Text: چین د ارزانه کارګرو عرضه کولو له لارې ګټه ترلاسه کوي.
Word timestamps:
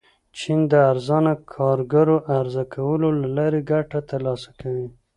چین 0.37 0.59
د 0.71 0.73
ارزانه 0.91 1.33
کارګرو 1.55 2.17
عرضه 2.37 2.63
کولو 2.73 3.07
له 3.21 3.27
لارې 3.37 3.59
ګټه 3.71 3.99
ترلاسه 4.11 4.49
کوي. 4.61 4.87